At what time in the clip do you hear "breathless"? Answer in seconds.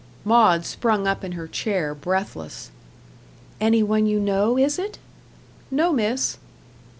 1.93-2.71